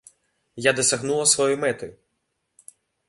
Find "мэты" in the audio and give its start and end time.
1.65-1.91